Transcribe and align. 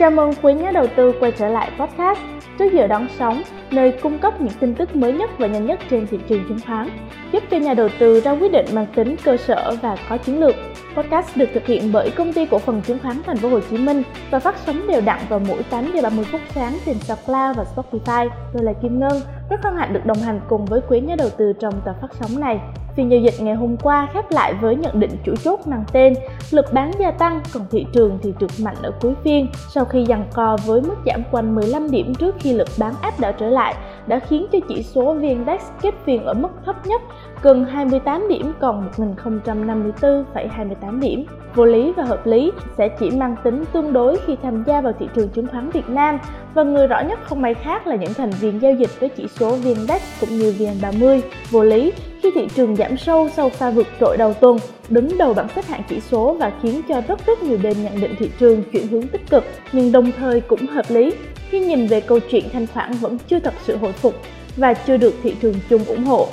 Chào 0.00 0.10
mừng 0.10 0.30
quý 0.42 0.54
nhà 0.54 0.70
đầu 0.70 0.86
tư 0.96 1.12
quay 1.20 1.32
trở 1.32 1.48
lại 1.48 1.70
podcast 1.78 2.18
trước 2.58 2.72
giờ 2.72 2.86
đón 2.86 3.08
sóng, 3.18 3.42
nơi 3.70 3.94
cung 4.02 4.18
cấp 4.18 4.40
những 4.40 4.52
tin 4.60 4.74
tức 4.74 4.96
mới 4.96 5.12
nhất 5.12 5.30
và 5.38 5.46
nhanh 5.46 5.66
nhất 5.66 5.78
trên 5.90 6.06
thị 6.06 6.18
trường 6.28 6.44
chứng 6.48 6.58
khoán, 6.66 6.88
giúp 7.32 7.42
cho 7.50 7.56
nhà 7.56 7.74
đầu 7.74 7.88
tư 7.98 8.20
ra 8.20 8.32
quyết 8.32 8.52
định 8.52 8.66
mang 8.72 8.86
tính 8.94 9.16
cơ 9.24 9.36
sở 9.36 9.76
và 9.82 9.96
có 10.08 10.16
chiến 10.16 10.40
lược. 10.40 10.54
Podcast 10.96 11.36
được 11.36 11.48
thực 11.54 11.66
hiện 11.66 11.92
bởi 11.92 12.10
công 12.10 12.32
ty 12.32 12.46
cổ 12.46 12.58
phần 12.58 12.82
chứng 12.82 12.98
khoán 12.98 13.22
Thành 13.26 13.36
phố 13.36 13.48
Hồ 13.48 13.60
Chí 13.70 13.78
Minh 13.78 14.02
và 14.30 14.38
phát 14.38 14.56
sóng 14.66 14.86
đều 14.86 15.00
đặn 15.00 15.20
vào 15.28 15.38
mỗi 15.48 15.62
8 15.70 15.92
giờ 15.94 16.02
30 16.02 16.24
phút 16.32 16.40
sáng 16.54 16.72
trên 16.86 16.96
SoundCloud 16.98 17.56
và 17.56 17.64
Spotify. 17.76 18.28
Tôi 18.52 18.62
là 18.64 18.72
Kim 18.82 19.00
Ngân, 19.00 19.20
rất 19.50 19.62
hân 19.62 19.76
hạnh 19.76 19.92
được 19.92 20.06
đồng 20.06 20.18
hành 20.18 20.40
cùng 20.48 20.64
với 20.64 20.80
quý 20.88 21.00
nhà 21.00 21.16
đầu 21.18 21.28
tư 21.38 21.52
trong 21.60 21.74
tập 21.84 21.96
phát 22.00 22.08
sóng 22.20 22.40
này. 22.40 22.60
Phiên 22.96 23.10
giao 23.10 23.20
dịch 23.20 23.34
ngày 23.40 23.54
hôm 23.54 23.76
qua 23.76 24.08
khép 24.12 24.24
lại 24.30 24.54
với 24.54 24.76
nhận 24.76 25.00
định 25.00 25.10
chủ 25.24 25.34
chốt 25.44 25.60
mang 25.66 25.84
tên 25.92 26.14
lực 26.50 26.72
bán 26.72 26.90
gia 27.00 27.10
tăng, 27.10 27.40
còn 27.54 27.62
thị 27.70 27.86
trường 27.92 28.18
thì 28.22 28.32
trượt 28.40 28.50
mạnh 28.62 28.76
ở 28.82 28.92
cuối 29.00 29.14
phiên 29.24 29.48
sau 29.68 29.84
khi 29.84 30.04
giằng 30.08 30.24
co 30.34 30.56
với 30.66 30.80
mức 30.80 30.96
giảm 31.06 31.22
quanh 31.30 31.54
15 31.54 31.90
điểm 31.90 32.14
trước 32.14 32.34
khi 32.40 32.52
lực 32.52 32.68
bán 32.78 32.94
áp 33.02 33.20
đảo 33.20 33.32
trở 33.38 33.46
lại 33.50 33.74
đã 34.06 34.18
khiến 34.18 34.46
cho 34.52 34.58
chỉ 34.68 34.82
số 34.82 35.14
VN-Index 35.14 35.58
kết 35.82 35.94
phiên 36.04 36.24
ở 36.24 36.34
mức 36.34 36.48
thấp 36.64 36.86
nhất 36.86 37.02
gần 37.42 37.64
28 37.64 38.28
điểm 38.28 38.52
còn 38.60 38.88
1054,28 38.96 41.00
điểm. 41.00 41.24
Vô 41.54 41.64
lý 41.64 41.92
và 41.96 42.04
hợp 42.04 42.26
lý 42.26 42.52
sẽ 42.78 42.88
chỉ 42.88 43.10
mang 43.10 43.36
tính 43.44 43.64
tương 43.72 43.92
đối 43.92 44.16
khi 44.26 44.36
tham 44.42 44.64
gia 44.66 44.80
vào 44.80 44.92
thị 44.98 45.08
trường 45.14 45.28
chứng 45.28 45.46
khoán 45.46 45.70
Việt 45.70 45.88
Nam 45.88 46.18
và 46.54 46.62
người 46.62 46.86
rõ 46.86 47.00
nhất 47.00 47.18
không 47.22 47.42
may 47.42 47.54
khác 47.54 47.86
là 47.86 47.96
những 47.96 48.14
thành 48.14 48.30
viên 48.30 48.62
giao 48.62 48.72
dịch 48.72 49.00
với 49.00 49.08
chỉ 49.08 49.28
số 49.28 49.56
VN-Index 49.56 49.98
cũng 50.20 50.28
như 50.28 50.54
VN30. 50.58 51.20
Vô 51.50 51.62
lý 51.62 51.92
khi 52.22 52.30
thị 52.34 52.48
trường 52.54 52.76
giảm 52.76 52.96
sâu 52.96 53.28
sau 53.28 53.48
pha 53.48 53.70
vượt 53.70 53.86
trội 54.00 54.16
đầu 54.16 54.34
tuần, 54.34 54.58
đứng 54.88 55.18
đầu 55.18 55.34
bảng 55.34 55.48
xếp 55.48 55.64
hạng 55.64 55.82
chỉ 55.88 56.00
số 56.00 56.36
và 56.40 56.52
khiến 56.62 56.82
cho 56.88 57.02
rất 57.08 57.26
rất 57.26 57.42
nhiều 57.42 57.58
bên 57.62 57.82
nhận 57.82 58.00
định 58.00 58.14
thị 58.18 58.30
trường 58.38 58.62
chuyển 58.72 58.86
hướng 58.86 59.08
tích 59.08 59.30
cực, 59.30 59.44
nhưng 59.72 59.92
đồng 59.92 60.12
thời 60.18 60.40
cũng 60.40 60.66
hợp 60.66 60.84
lý 60.88 61.12
khi 61.50 61.60
nhìn 61.60 61.86
về 61.86 62.00
câu 62.00 62.18
chuyện 62.30 62.48
thanh 62.52 62.66
khoản 62.66 62.92
vẫn 62.92 63.18
chưa 63.28 63.38
thật 63.38 63.54
sự 63.66 63.76
hồi 63.76 63.92
phục 63.92 64.14
và 64.56 64.74
chưa 64.74 64.96
được 64.96 65.14
thị 65.22 65.34
trường 65.42 65.54
chung 65.70 65.84
ủng 65.84 66.04
hộ. 66.04 66.28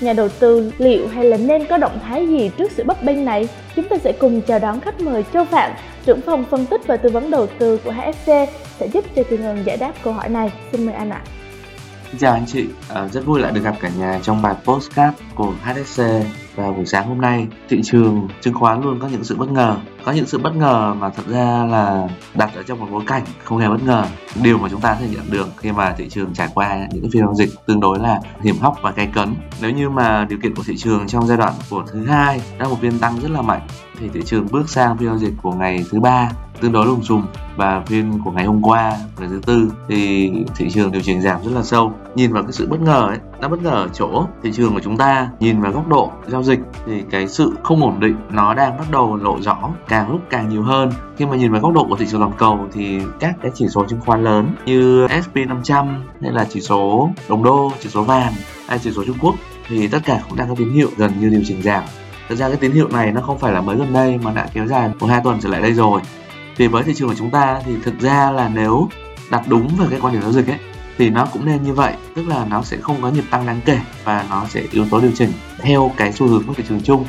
Nhà 0.00 0.12
đầu 0.12 0.28
tư 0.28 0.72
liệu 0.78 1.08
hay 1.08 1.24
là 1.24 1.36
nên 1.36 1.66
có 1.66 1.78
động 1.78 1.98
thái 2.02 2.28
gì 2.28 2.50
trước 2.58 2.72
sự 2.72 2.84
bấp 2.84 3.02
bênh 3.02 3.24
này? 3.24 3.48
Chúng 3.76 3.88
ta 3.88 3.96
sẽ 3.98 4.12
cùng 4.12 4.40
chào 4.42 4.58
đón 4.58 4.80
khách 4.80 5.00
mời 5.00 5.24
Châu 5.32 5.44
Phạm, 5.44 5.70
trưởng 6.06 6.20
phòng 6.20 6.44
phân 6.50 6.66
tích 6.66 6.80
và 6.86 6.96
tư 6.96 7.10
vấn 7.10 7.30
đầu 7.30 7.46
tư 7.46 7.80
của 7.84 7.92
HSC 7.92 8.26
sẽ 8.80 8.88
giúp 8.92 9.04
cho 9.16 9.22
Tư 9.30 9.38
Ngân 9.38 9.62
giải 9.64 9.76
đáp 9.76 9.92
câu 10.02 10.12
hỏi 10.12 10.28
này. 10.28 10.52
Xin 10.72 10.86
mời 10.86 10.94
anh 10.94 11.10
ạ. 11.10 11.22
chào 12.18 12.32
anh 12.32 12.46
chị, 12.46 12.66
à, 12.88 13.08
rất 13.08 13.26
vui 13.26 13.40
lại 13.40 13.52
được 13.52 13.64
gặp 13.64 13.74
cả 13.80 13.90
nhà 13.98 14.20
trong 14.22 14.42
bài 14.42 14.54
postcard 14.64 15.18
của 15.34 15.52
HSC 15.62 16.02
vào 16.60 16.72
buổi 16.72 16.86
sáng 16.86 17.08
hôm 17.08 17.20
nay, 17.20 17.46
thị 17.68 17.80
trường 17.84 18.28
chứng 18.40 18.54
khoán 18.54 18.82
luôn 18.82 18.98
có 19.00 19.08
những 19.08 19.24
sự 19.24 19.36
bất 19.36 19.50
ngờ. 19.50 19.76
Có 20.04 20.12
những 20.12 20.26
sự 20.26 20.38
bất 20.38 20.56
ngờ 20.56 20.94
mà 20.98 21.10
thật 21.10 21.22
ra 21.28 21.64
là 21.64 22.08
đặt 22.34 22.50
ở 22.54 22.62
trong 22.62 22.80
một 22.80 22.86
bối 22.90 23.02
cảnh 23.06 23.22
không 23.44 23.58
hề 23.58 23.68
bất 23.68 23.82
ngờ. 23.82 24.04
Điều 24.42 24.58
mà 24.58 24.68
chúng 24.68 24.80
ta 24.80 24.94
thể 24.94 25.06
nhận 25.10 25.30
được 25.30 25.48
khi 25.56 25.72
mà 25.72 25.94
thị 25.98 26.08
trường 26.08 26.34
trải 26.34 26.48
qua 26.54 26.78
những 26.92 27.10
phiên 27.12 27.22
giao 27.22 27.34
dịch 27.34 27.50
tương 27.66 27.80
đối 27.80 27.98
là 27.98 28.20
hiểm 28.42 28.58
hóc 28.60 28.76
và 28.82 28.92
cay 28.92 29.06
cấn. 29.06 29.34
Nếu 29.60 29.70
như 29.70 29.90
mà 29.90 30.26
điều 30.28 30.38
kiện 30.42 30.54
của 30.54 30.62
thị 30.66 30.76
trường 30.76 31.06
trong 31.06 31.26
giai 31.26 31.38
đoạn 31.38 31.52
của 31.70 31.84
thứ 31.92 32.06
hai 32.06 32.40
đã 32.58 32.68
một 32.68 32.76
phiên 32.80 32.98
tăng 32.98 33.20
rất 33.20 33.30
là 33.30 33.42
mạnh, 33.42 33.66
thì 33.98 34.08
thị 34.14 34.20
trường 34.26 34.46
bước 34.52 34.70
sang 34.70 34.98
phiên 34.98 35.08
giao 35.08 35.18
dịch 35.18 35.32
của 35.42 35.52
ngày 35.52 35.84
thứ 35.90 36.00
ba 36.00 36.30
tương 36.60 36.72
đối 36.72 36.86
lùng 36.86 37.02
xùm 37.02 37.26
và 37.56 37.82
phiên 37.86 38.20
của 38.24 38.30
ngày 38.30 38.44
hôm 38.44 38.62
qua 38.62 38.92
ngày 39.18 39.28
thứ 39.28 39.40
tư 39.46 39.72
thì 39.88 40.30
thị 40.56 40.70
trường 40.70 40.92
điều 40.92 41.02
chỉnh 41.02 41.20
giảm 41.20 41.42
rất 41.44 41.50
là 41.54 41.62
sâu 41.62 41.92
nhìn 42.14 42.32
vào 42.32 42.42
cái 42.42 42.52
sự 42.52 42.66
bất 42.70 42.80
ngờ 42.80 43.06
ấy 43.08 43.18
nó 43.40 43.48
bất 43.48 43.62
ngờ 43.62 43.70
ở 43.70 43.88
chỗ 43.92 44.26
thị 44.42 44.52
trường 44.52 44.74
của 44.74 44.80
chúng 44.80 44.96
ta 44.96 45.30
nhìn 45.40 45.60
vào 45.60 45.72
góc 45.72 45.88
độ 45.88 46.12
giao 46.26 46.42
dịch 46.42 46.60
thì 46.86 47.02
cái 47.10 47.28
sự 47.28 47.52
không 47.62 47.82
ổn 47.82 48.00
định 48.00 48.16
nó 48.30 48.54
đang 48.54 48.78
bắt 48.78 48.86
đầu 48.90 49.16
lộ 49.16 49.40
rõ 49.40 49.70
càng 49.88 50.10
lúc 50.10 50.20
càng 50.30 50.48
nhiều 50.48 50.62
hơn 50.62 50.92
khi 51.16 51.26
mà 51.26 51.36
nhìn 51.36 51.52
vào 51.52 51.60
góc 51.60 51.72
độ 51.72 51.86
của 51.88 51.96
thị 51.96 52.06
trường 52.10 52.20
toàn 52.20 52.32
cầu 52.38 52.68
thì 52.72 53.00
các 53.20 53.34
cái 53.42 53.50
chỉ 53.54 53.68
số 53.68 53.84
chứng 53.84 54.00
khoán 54.00 54.24
lớn 54.24 54.54
như 54.66 55.06
S&P 55.08 55.36
500 55.48 56.04
hay 56.22 56.32
là 56.32 56.46
chỉ 56.50 56.60
số 56.60 57.10
đồng 57.28 57.44
đô, 57.44 57.72
chỉ 57.80 57.88
số 57.88 58.02
vàng 58.02 58.32
hay 58.68 58.78
chỉ 58.78 58.90
số 58.90 59.04
Trung 59.04 59.16
Quốc 59.20 59.34
thì 59.68 59.88
tất 59.88 59.98
cả 60.04 60.20
cũng 60.28 60.38
đang 60.38 60.48
có 60.48 60.54
tín 60.58 60.70
hiệu 60.70 60.88
gần 60.96 61.12
như 61.20 61.28
điều 61.28 61.42
chỉnh 61.44 61.62
giảm. 61.62 61.84
Thật 62.28 62.34
ra 62.34 62.48
cái 62.48 62.56
tín 62.56 62.72
hiệu 62.72 62.88
này 62.88 63.12
nó 63.12 63.20
không 63.20 63.38
phải 63.38 63.52
là 63.52 63.60
mới 63.60 63.76
gần 63.76 63.92
đây 63.92 64.18
mà 64.22 64.32
đã 64.32 64.48
kéo 64.52 64.66
dài 64.66 64.90
một 65.00 65.06
hai 65.06 65.20
tuần 65.24 65.38
trở 65.40 65.48
lại 65.48 65.62
đây 65.62 65.72
rồi. 65.72 66.00
Thì 66.60 66.68
với 66.68 66.82
thị 66.82 66.94
trường 66.94 67.08
của 67.08 67.14
chúng 67.14 67.30
ta 67.30 67.60
thì 67.64 67.72
thực 67.82 68.00
ra 68.00 68.30
là 68.30 68.50
nếu 68.54 68.88
đặt 69.30 69.42
đúng 69.48 69.68
về 69.76 69.86
cái 69.90 70.00
quan 70.00 70.12
điểm 70.12 70.22
giao 70.22 70.32
dịch 70.32 70.46
ấy, 70.46 70.58
thì 70.98 71.10
nó 71.10 71.26
cũng 71.32 71.44
nên 71.44 71.62
như 71.62 71.72
vậy. 71.72 71.94
Tức 72.14 72.28
là 72.28 72.46
nó 72.50 72.62
sẽ 72.62 72.76
không 72.76 72.96
có 73.02 73.10
nhịp 73.10 73.24
tăng 73.30 73.46
đáng 73.46 73.60
kể 73.64 73.78
và 74.04 74.26
nó 74.30 74.46
sẽ 74.48 74.62
yếu 74.70 74.86
tố 74.90 75.00
điều 75.00 75.10
chỉnh 75.14 75.32
theo 75.58 75.90
cái 75.96 76.12
xu 76.12 76.26
hướng 76.26 76.44
của 76.44 76.52
thị 76.52 76.64
trường 76.68 76.80
chung. 76.80 77.04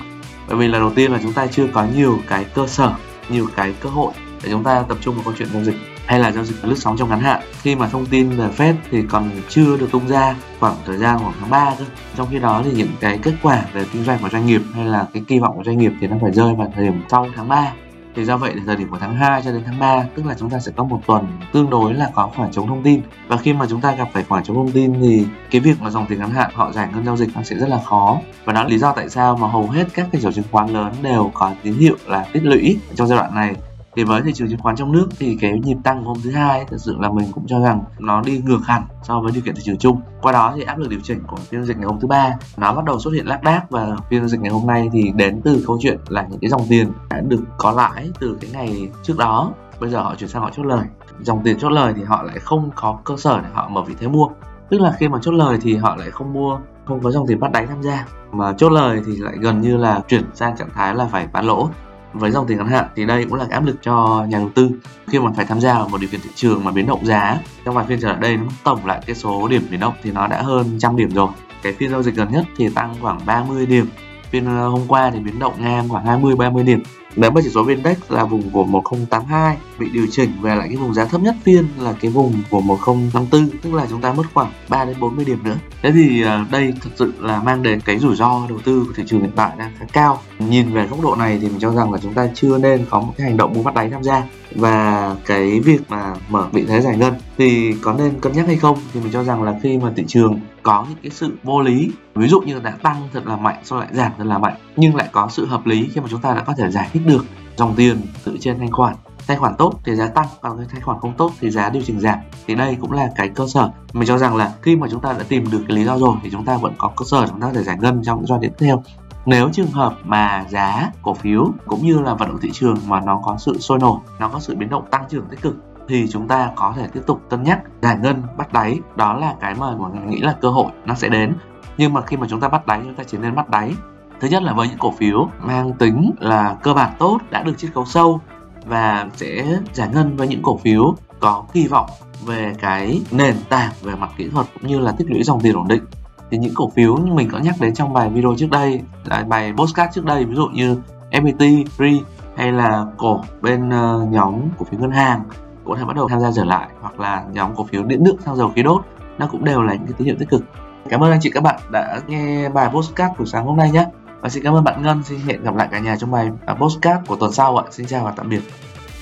Bởi 0.48 0.58
vì 0.58 0.68
là 0.68 0.80
đầu 0.80 0.92
tiên 0.96 1.12
là 1.12 1.20
chúng 1.24 1.34
ta 1.34 1.48
chưa 1.48 1.68
có 1.74 1.86
nhiều 1.96 2.20
cái 2.28 2.44
cơ 2.44 2.68
sở, 2.68 2.94
nhiều 3.30 3.48
cái 3.56 3.74
cơ 3.80 3.90
hội 3.90 4.14
để 4.44 4.50
chúng 4.52 4.64
ta 4.64 4.84
tập 4.90 4.98
trung 5.02 5.16
vào 5.16 5.24
câu 5.24 5.34
chuyện 5.38 5.48
giao 5.54 5.64
dịch 5.64 5.76
hay 6.06 6.20
là 6.20 6.32
giao 6.32 6.44
dịch 6.44 6.66
lướt 6.66 6.78
sóng 6.78 6.98
trong 6.98 7.10
ngắn 7.10 7.20
hạn. 7.20 7.42
Khi 7.62 7.76
mà 7.76 7.88
thông 7.88 8.06
tin 8.06 8.30
về 8.30 8.50
Fed 8.58 8.74
thì 8.92 9.02
còn 9.10 9.32
chưa 9.50 9.78
được 9.78 9.92
tung 9.92 10.08
ra 10.08 10.36
khoảng 10.60 10.76
thời 10.86 10.98
gian 10.98 11.20
khoảng 11.20 11.34
tháng 11.40 11.50
3 11.50 11.76
thôi 11.78 11.88
trong 12.18 12.28
khi 12.32 12.40
đó 12.40 12.62
thì 12.66 12.72
những 12.72 12.92
cái 13.00 13.20
kết 13.24 13.34
quả 13.42 13.62
về 13.74 13.86
kinh 13.94 14.04
doanh 14.04 14.20
của 14.22 14.30
doanh 14.30 14.46
nghiệp 14.46 14.62
hay 14.74 14.86
là 14.86 15.08
cái 15.14 15.24
kỳ 15.28 15.40
vọng 15.40 15.58
của 15.58 15.64
doanh 15.64 15.78
nghiệp 15.78 15.92
thì 16.02 16.08
nó 16.08 16.16
phải 16.22 16.32
rơi 16.32 16.56
vào 16.56 16.74
thời 16.76 16.86
điểm 16.86 17.02
sau 17.10 17.28
tháng 17.36 17.48
3 17.48 17.72
thì 18.16 18.26
do 18.26 18.38
vậy, 18.38 18.56
thời 18.66 18.76
điểm 18.76 18.90
của 18.90 18.98
tháng 18.98 19.16
2 19.16 19.42
cho 19.46 19.52
đến 19.52 19.62
tháng 19.66 19.80
3 19.80 20.04
tức 20.16 20.26
là 20.26 20.36
chúng 20.40 20.50
ta 20.50 20.60
sẽ 20.60 20.72
có 20.76 20.84
một 20.84 21.02
tuần 21.08 21.28
tương 21.54 21.70
đối 21.70 21.94
là 21.94 22.10
có 22.16 22.32
khoảng 22.36 22.52
trống 22.52 22.68
thông 22.68 22.84
tin. 22.84 23.02
Và 23.28 23.38
khi 23.38 23.54
mà 23.54 23.66
chúng 23.70 23.82
ta 23.82 23.92
gặp 23.92 24.10
phải 24.14 24.24
khoảng 24.30 24.44
trống 24.44 24.56
thông 24.56 24.72
tin 24.72 24.94
thì 25.02 25.26
cái 25.52 25.62
việc 25.62 25.82
mà 25.82 25.90
dòng 25.90 26.06
tiền 26.10 26.20
ngắn 26.20 26.32
hạn 26.32 26.52
họ 26.54 26.72
giải 26.72 26.88
ngân 26.94 27.06
giao 27.06 27.18
dịch 27.18 27.30
nó 27.36 27.44
sẽ 27.44 27.56
rất 27.56 27.70
là 27.70 27.80
khó. 27.86 28.18
Và 28.46 28.54
đó 28.54 28.64
là 28.64 28.70
lý 28.70 28.78
do 28.78 28.94
tại 28.94 29.10
sao 29.10 29.38
mà 29.38 29.48
hầu 29.48 29.68
hết 29.68 29.88
các 29.94 30.08
cái 30.12 30.22
sở 30.22 30.32
chứng 30.32 30.46
khoán 30.52 30.70
lớn 30.70 30.94
đều 31.02 31.32
có 31.34 31.52
tín 31.64 31.74
hiệu 31.74 31.96
là 32.08 32.26
tích 32.34 32.44
lũy. 32.44 32.80
Trong 32.96 33.08
giai 33.08 33.20
đoạn 33.20 33.36
này 33.36 33.56
thì 33.96 34.04
với 34.04 34.22
thị 34.22 34.34
trường 34.34 34.50
chứng 34.50 34.60
khoán 34.60 34.76
trong 34.76 34.92
nước 34.92 35.08
thì 35.20 35.38
cái 35.42 35.60
nhịp 35.60 35.78
tăng 35.84 36.04
hôm 36.04 36.18
thứ 36.24 36.32
hai 36.32 36.66
thực 36.66 36.78
sự 36.82 36.96
là 37.00 37.10
mình 37.10 37.32
cũng 37.32 37.48
cho 37.48 37.60
rằng 37.60 37.84
nó 38.00 38.22
đi 38.22 38.42
ngược 38.46 38.60
hẳn 38.66 38.84
so 39.04 39.20
với 39.20 39.32
điều 39.32 39.42
kiện 39.42 39.56
thị 39.56 39.62
trường 39.66 39.78
chung. 39.78 40.02
Qua 40.22 40.32
đó 40.32 40.54
thì 40.56 40.62
áp 40.64 40.78
lực 40.78 40.90
điều 40.90 41.00
chỉnh 41.04 41.24
của 41.28 41.38
phiên 41.38 41.66
dịch 41.66 41.78
ngày 41.78 41.86
hôm 41.86 42.00
thứ 42.00 42.08
ba, 42.08 42.34
nó 42.58 42.74
bắt 42.74 42.86
đầu 42.86 43.00
xuất 43.00 43.12
hiện 43.12 43.28
lác 43.28 43.44
đác 43.44 43.70
và 43.70 43.96
phiên 44.10 44.28
dịch 44.28 44.42
ngày 44.42 44.52
hôm 44.52 44.68
nay 44.68 44.90
thì 44.94 45.12
đến 45.16 45.42
từ 45.44 45.64
câu 45.68 45.78
chuyện 45.82 46.00
là 46.08 46.28
những 46.30 46.40
cái 46.40 46.50
dòng 46.50 46.62
tiền 46.70 46.92
đã 47.10 47.22
được 47.22 47.44
có 47.58 47.72
lãi 47.72 48.10
từ 48.20 48.38
cái 48.42 48.50
ngày 48.54 48.90
trước 49.04 49.18
đó. 49.18 49.52
Bây 49.80 49.90
giờ 49.90 50.02
họ 50.02 50.16
chuyển 50.16 50.30
sang 50.30 50.42
họ 50.42 50.50
chốt 50.56 50.64
lời. 50.64 50.86
Dòng 51.22 51.42
tiền 51.44 51.60
chốt 51.60 51.70
lời 51.70 51.94
thì 51.96 52.04
họ 52.04 52.24
lại 52.24 52.40
không 52.40 52.70
có 52.76 53.00
cơ 53.04 53.18
sở 53.18 53.40
để 53.42 53.48
họ 53.54 53.70
mở 53.70 53.82
vị 53.82 53.96
thế 54.00 54.08
mua. 54.08 54.28
Tức 54.70 54.82
là 54.82 54.96
khi 55.00 55.10
mà 55.10 55.20
chốt 55.22 55.32
lời 55.32 55.60
thì 55.62 55.76
họ 55.76 55.96
lại 55.96 56.12
không 56.12 56.34
mua, 56.34 56.60
không 56.86 57.00
có 57.04 57.12
dòng 57.12 57.28
tiền 57.28 57.40
bắt 57.40 57.52
đáy 57.52 57.68
tham 57.68 57.82
gia. 57.82 58.06
Mà 58.32 58.54
chốt 58.58 58.70
lời 58.70 59.02
thì 59.06 59.18
lại 59.18 59.34
gần 59.40 59.62
như 59.62 59.78
là 59.78 60.02
chuyển 60.08 60.24
sang 60.34 60.58
trạng 60.58 60.70
thái 60.74 60.96
là 60.96 61.06
phải 61.06 61.28
bán 61.34 61.46
lỗ 61.46 61.70
với 62.14 62.32
dòng 62.32 62.48
tiền 62.48 62.58
ngắn 62.58 62.68
hạn 62.68 62.86
thì 62.96 63.06
đây 63.06 63.26
cũng 63.26 63.34
là 63.34 63.46
cái 63.46 63.54
áp 63.54 63.66
lực 63.66 63.76
cho 63.82 64.26
nhà 64.30 64.38
đầu 64.38 64.50
tư 64.56 64.70
khi 65.08 65.20
mà 65.20 65.32
phải 65.36 65.46
tham 65.46 65.62
gia 65.62 65.74
vào 65.74 65.88
một 65.88 66.02
điều 66.02 66.10
kiện 66.10 66.22
thị 66.22 66.30
trường 66.36 66.64
mà 66.64 66.72
biến 66.72 66.88
động 66.88 67.06
giá. 67.06 67.40
Trong 67.66 67.76
vài 67.76 67.86
phiên 67.86 68.00
trở 68.02 68.08
lại 68.08 68.18
đây 68.22 68.38
nó 68.38 68.44
tổng 68.64 68.86
lại 68.86 69.02
cái 69.06 69.16
số 69.16 69.48
điểm 69.48 69.62
biến 69.72 69.80
động 69.80 69.94
thì 70.04 70.12
nó 70.12 70.28
đã 70.28 70.42
hơn 70.42 70.80
trăm 70.80 70.96
điểm 70.96 71.10
rồi. 71.12 71.28
Cái 71.64 71.74
phiên 71.74 71.92
giao 71.92 72.04
dịch 72.04 72.16
gần 72.16 72.32
nhất 72.32 72.46
thì 72.58 72.70
tăng 72.70 72.96
khoảng 73.02 73.20
30 73.26 73.66
điểm. 73.66 73.90
Phiên 74.30 74.46
ờ, 74.46 74.68
hôm 74.68 74.82
qua 74.88 75.12
thì 75.12 75.20
biến 75.20 75.40
động 75.40 75.54
ngang 75.60 75.90
khoảng 75.90 76.06
20 76.06 76.36
30 76.36 76.64
điểm. 76.64 76.84
Nếu 77.16 77.32
mà 77.32 77.42
chỉ 77.44 77.50
số 77.50 77.68
index 77.68 77.98
là 78.10 78.26
vùng 78.26 78.50
của 78.50 78.64
1082 78.64 79.58
bị 79.82 79.90
điều 79.90 80.08
chỉnh 80.12 80.32
về 80.42 80.56
lại 80.56 80.68
cái 80.68 80.78
vùng 80.78 80.94
giá 80.94 81.06
thấp 81.06 81.22
nhất 81.22 81.36
phiên 81.44 81.66
là 81.80 81.94
cái 82.02 82.12
vùng 82.12 82.34
của 82.50 82.62
1054 82.62 83.60
tức 83.62 83.74
là 83.74 83.88
chúng 83.90 84.02
ta 84.02 84.14
mất 84.14 84.24
khoảng 84.34 84.52
3 84.70 84.86
đến 84.86 84.96
40 85.00 85.26
điểm 85.26 85.44
nữa. 85.44 85.56
Thế 85.82 85.92
thì 85.92 86.24
à, 86.24 86.46
đây 86.52 86.74
thực 86.82 86.90
sự 86.96 87.14
là 87.20 87.42
mang 87.44 87.64
đến 87.64 87.80
cái 87.82 88.00
rủi 88.00 88.16
ro 88.16 88.46
đầu 88.50 88.60
tư 88.64 88.84
của 88.88 88.94
thị 88.96 89.04
trường 89.08 89.22
hiện 89.22 89.32
tại 89.36 89.52
đang 89.58 89.72
khá 89.80 89.86
cao. 89.94 90.20
Nhìn 90.40 90.74
về 90.74 90.88
góc 90.88 91.02
độ 91.04 91.16
này 91.16 91.40
thì 91.42 91.48
mình 91.48 91.60
cho 91.60 91.72
rằng 91.72 91.94
là 91.94 92.00
chúng 92.04 92.14
ta 92.14 92.28
chưa 92.34 92.58
nên 92.58 92.86
có 92.90 93.00
một 93.00 93.14
cái 93.18 93.28
hành 93.28 93.38
động 93.38 93.54
mua 93.54 93.64
bắt 93.64 93.74
đáy 93.74 93.90
tham 93.90 94.04
gia. 94.04 94.24
Và 94.56 95.16
cái 95.26 95.60
việc 95.60 95.82
mà 95.90 96.16
mở 96.30 96.48
vị 96.52 96.66
thế 96.68 96.82
giải 96.82 96.98
ngân 96.98 97.14
thì 97.38 97.74
có 97.82 97.94
nên 97.94 98.20
cân 98.22 98.34
nhắc 98.34 98.48
hay 98.48 98.56
không 98.56 98.78
thì 98.94 99.00
mình 99.00 99.12
cho 99.12 99.24
rằng 99.24 99.44
là 99.44 99.60
khi 99.64 99.78
mà 99.78 99.92
thị 99.96 100.04
trường 100.08 100.40
có 100.64 100.86
những 100.90 100.98
cái 101.04 101.12
sự 101.12 101.38
vô 101.44 101.62
lý, 101.62 101.92
ví 102.16 102.28
dụ 102.28 102.42
như 102.42 102.60
đã 102.60 102.74
tăng 102.84 103.08
thật 103.14 103.28
là 103.28 103.36
mạnh 103.36 103.58
sau 103.64 103.80
lại 103.80 103.88
giảm 103.92 104.12
thật 104.18 104.24
là 104.24 104.38
mạnh, 104.38 104.56
nhưng 104.76 104.96
lại 104.96 105.10
có 105.12 105.28
sự 105.32 105.46
hợp 105.46 105.66
lý 105.66 105.90
khi 105.94 106.02
mà 106.02 106.08
chúng 106.10 106.22
ta 106.22 106.34
đã 106.34 106.44
có 106.44 106.54
thể 106.58 106.72
giải 106.72 106.90
thích 106.94 107.02
được 107.06 107.26
dòng 107.58 107.74
tiền 107.76 107.98
từ 108.24 108.38
trên 108.40 108.60
thanh 108.60 108.72
khoản 108.72 108.96
tài 109.28 109.38
khoản 109.38 109.56
tốt 109.58 109.74
thì 109.84 109.96
giá 109.96 110.08
tăng, 110.08 110.28
còn 110.42 110.58
cái 110.58 110.68
tài 110.72 110.82
khoản 110.82 111.00
không 111.00 111.14
tốt 111.18 111.32
thì 111.40 111.50
giá 111.50 111.70
điều 111.70 111.84
chỉnh 111.86 112.00
giảm. 112.00 112.20
Thì 112.48 112.56
đây 112.56 112.78
cũng 112.82 112.92
là 112.92 113.10
cái 113.16 113.30
cơ 113.30 113.48
sở. 113.48 113.70
Mình 113.94 114.08
cho 114.08 114.18
rằng 114.18 114.36
là 114.36 114.54
khi 114.62 114.76
mà 114.76 114.88
chúng 114.92 115.02
ta 115.02 115.14
đã 115.14 115.26
tìm 115.28 115.52
được 115.52 115.64
cái 115.68 115.78
lý 115.78 115.84
do 115.84 115.98
rồi 115.98 116.16
thì 116.24 116.30
chúng 116.32 116.46
ta 116.46 116.58
vẫn 116.58 116.74
có 116.78 116.92
cơ 116.96 117.06
sở, 117.06 117.28
chúng 117.28 117.42
ta 117.42 117.52
để 117.54 117.64
giải 117.64 117.78
ngân 117.82 118.02
trong 118.04 118.18
những 118.18 118.28
giai 118.28 118.40
đoạn 118.40 118.42
tiếp 118.42 118.66
theo. 118.66 118.84
Nếu 119.26 119.50
trường 119.54 119.72
hợp 119.72 119.94
mà 120.04 120.46
giá 120.50 120.92
cổ 121.02 121.14
phiếu 121.14 121.48
cũng 121.66 121.86
như 121.86 122.00
là 122.00 122.14
vận 122.14 122.30
động 122.30 122.40
thị 122.42 122.50
trường 122.54 122.78
mà 122.88 123.00
nó 123.00 123.22
có 123.24 123.38
sự 123.40 123.58
sôi 123.60 123.80
nổi, 123.80 123.98
nó 124.20 124.28
có 124.28 124.40
sự 124.40 124.56
biến 124.56 124.70
động 124.70 124.86
tăng 124.92 125.04
trưởng 125.10 125.26
tích 125.26 125.42
cực 125.42 125.56
thì 125.88 126.08
chúng 126.08 126.28
ta 126.28 126.50
có 126.56 126.74
thể 126.76 126.88
tiếp 126.94 127.02
tục 127.08 127.22
cân 127.30 127.44
nhắc, 127.44 127.60
giải 127.82 127.98
ngân, 128.02 128.24
bắt 128.38 128.54
đáy. 128.54 128.80
Đó 128.96 129.14
là 129.14 129.36
cái 129.40 129.56
mà 129.56 129.76
mọi 129.76 129.92
người 129.92 130.06
nghĩ 130.06 130.20
là 130.20 130.36
cơ 130.42 130.50
hội, 130.50 130.72
nó 130.86 130.96
sẽ 130.96 131.10
đến. 131.10 131.36
Nhưng 131.78 131.94
mà 131.94 132.02
khi 132.02 132.18
mà 132.18 132.28
chúng 132.30 132.40
ta 132.40 132.48
bắt 132.48 132.66
đáy, 132.66 132.82
chúng 132.84 132.96
ta 132.96 133.04
chỉ 133.04 133.18
nên 133.18 133.36
bắt 133.36 133.50
đáy. 133.50 133.76
Thứ 134.20 134.28
nhất 134.28 134.44
là 134.44 134.54
với 134.54 134.68
những 134.68 134.78
cổ 134.78 134.92
phiếu 134.92 135.30
mang 135.40 135.74
tính 135.74 136.12
là 136.20 136.56
cơ 136.64 136.74
bản 136.74 136.94
tốt, 137.00 137.18
đã 137.30 137.44
được 137.44 137.58
chiết 137.58 137.74
khấu 137.74 137.86
sâu 137.86 138.22
và 138.66 139.08
sẽ 139.16 139.60
giải 139.74 139.90
ngân 139.94 140.16
với 140.16 140.28
những 140.28 140.42
cổ 140.42 140.58
phiếu 140.58 140.96
có 141.20 141.44
kỳ 141.54 141.68
vọng 141.68 141.90
về 142.26 142.54
cái 142.60 143.02
nền 143.12 143.36
tảng 143.50 143.72
về 143.82 143.96
mặt 143.96 144.10
kỹ 144.18 144.30
thuật 144.30 144.48
cũng 144.54 144.68
như 144.68 144.80
là 144.80 144.92
tích 144.92 145.12
lũy 145.12 145.24
dòng 145.24 145.40
tiền 145.40 145.56
ổn 145.56 145.68
định. 145.68 145.84
Thì 146.32 146.38
những 146.38 146.54
cổ 146.56 146.70
phiếu 146.76 146.98
như 146.98 147.14
mình 147.14 147.30
có 147.32 147.40
nhắc 147.40 147.56
đến 147.60 147.74
trong 147.74 147.94
bài 147.94 148.10
video 148.10 148.36
trước 148.38 148.50
đây 148.50 148.82
là 149.06 149.24
bài 149.24 149.54
postcard 149.58 149.96
trước 149.96 150.06
đây 150.06 150.26
ví 150.26 150.36
dụ 150.36 150.48
như 150.48 150.78
FPT, 151.12 151.66
Free 151.78 152.00
hay 152.36 152.52
là 152.52 152.86
cổ 152.98 153.24
bên 153.42 153.70
uh, 153.70 154.12
nhóm 154.12 154.36
cổ 154.58 154.66
phiếu 154.72 154.80
ngân 154.80 154.92
hàng 154.92 155.24
cũng 155.64 155.78
thể 155.78 155.86
bắt 155.86 155.96
đầu 155.96 156.08
tham 156.08 156.20
gia 156.20 156.32
trở 156.32 156.44
lại 156.44 156.70
hoặc 156.82 157.00
là 157.00 157.24
nhóm 157.32 157.56
cổ 157.56 157.64
phiếu 157.64 157.84
điện 157.84 158.04
nước 158.04 158.16
xăng 158.26 158.36
dầu 158.36 158.52
khí 158.56 158.64
đốt 158.64 158.82
nó 159.18 159.28
cũng 159.32 159.46
đều 159.46 159.62
là 159.62 159.74
những 159.74 159.84
cái 159.84 159.94
tín 159.98 160.06
hiệu 160.06 160.16
tích 160.20 160.30
cực. 160.30 160.44
Cảm 160.90 161.04
ơn 161.04 161.12
anh 161.12 161.20
chị 161.22 161.30
các 161.30 161.44
bạn 161.44 161.60
đã 161.72 162.00
nghe 162.08 162.50
bài 162.50 162.70
postcard 162.74 163.14
của 163.18 163.26
sáng 163.26 163.46
hôm 163.46 163.58
nay 163.58 163.72
nhé 163.72 163.86
và 164.22 164.30
xin 164.30 164.44
cảm 164.44 164.54
ơn 164.54 164.64
bạn 164.64 164.82
Ngân. 164.82 165.04
Xin 165.04 165.20
hẹn 165.20 165.44
gặp 165.44 165.56
lại 165.56 165.68
cả 165.72 165.80
nhà 165.80 165.96
trong 166.00 166.12
bài 166.12 166.30
à, 166.46 166.54
postcard 166.54 167.08
của 167.08 167.16
tuần 167.16 167.32
sau 167.32 167.58
ạ. 167.58 167.64
Xin 167.72 167.86
chào 167.86 168.06
và 168.06 168.14
tạm 168.18 168.30
biệt. 168.30 168.42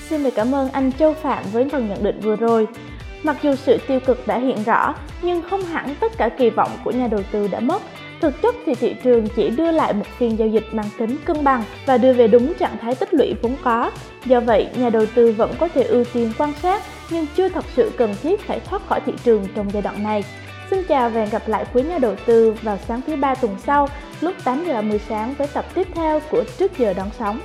Xin 0.08 0.24
được 0.24 0.30
cảm 0.34 0.54
ơn 0.54 0.70
anh 0.70 0.92
Châu 0.92 1.14
Phạm 1.14 1.44
với 1.52 1.68
phần 1.72 1.88
nhận 1.88 2.04
định 2.04 2.20
vừa 2.20 2.36
rồi. 2.36 2.68
Mặc 3.22 3.36
dù 3.42 3.54
sự 3.54 3.78
tiêu 3.88 4.00
cực 4.06 4.26
đã 4.26 4.38
hiện 4.38 4.64
rõ 4.64 4.94
nhưng 5.22 5.42
không 5.50 5.62
hẳn 5.62 5.94
tất 6.00 6.12
cả 6.18 6.28
kỳ 6.38 6.50
vọng 6.50 6.70
của 6.84 6.90
nhà 6.90 7.06
đầu 7.06 7.20
tư 7.32 7.48
đã 7.48 7.60
mất. 7.60 7.82
Thực 8.20 8.42
chất 8.42 8.54
thì 8.66 8.74
thị 8.74 8.94
trường 9.04 9.28
chỉ 9.36 9.50
đưa 9.50 9.70
lại 9.70 9.92
một 9.92 10.06
phiên 10.18 10.38
giao 10.38 10.48
dịch 10.48 10.64
mang 10.72 10.88
tính 10.98 11.16
cân 11.24 11.44
bằng 11.44 11.64
và 11.86 11.98
đưa 11.98 12.12
về 12.12 12.28
đúng 12.28 12.54
trạng 12.54 12.76
thái 12.82 12.94
tích 12.94 13.14
lũy 13.14 13.34
vốn 13.42 13.56
có. 13.62 13.90
Do 14.24 14.40
vậy, 14.40 14.68
nhà 14.76 14.90
đầu 14.90 15.06
tư 15.14 15.32
vẫn 15.32 15.54
có 15.58 15.68
thể 15.68 15.82
ưu 15.82 16.04
tiên 16.12 16.32
quan 16.38 16.52
sát 16.62 16.82
nhưng 17.10 17.26
chưa 17.36 17.48
thật 17.48 17.64
sự 17.76 17.92
cần 17.98 18.14
thiết 18.22 18.46
phải 18.46 18.60
thoát 18.60 18.82
khỏi 18.86 19.00
thị 19.06 19.12
trường 19.24 19.46
trong 19.54 19.70
giai 19.70 19.82
đoạn 19.82 20.02
này. 20.02 20.24
Xin 20.70 20.84
chào 20.88 21.10
và 21.10 21.20
hẹn 21.20 21.30
gặp 21.30 21.48
lại 21.48 21.64
quý 21.74 21.82
nhà 21.82 21.98
đầu 21.98 22.16
tư 22.26 22.54
vào 22.62 22.78
sáng 22.88 23.00
thứ 23.06 23.16
ba 23.16 23.34
tuần 23.34 23.56
sau, 23.66 23.88
lúc 24.20 24.34
8 24.44 24.64
giờ 24.66 24.82
10 24.82 24.98
sáng 24.98 25.34
với 25.38 25.46
tập 25.46 25.64
tiếp 25.74 25.88
theo 25.94 26.20
của 26.30 26.44
Trước 26.58 26.78
giờ 26.78 26.92
đón 26.92 27.10
sóng. 27.18 27.40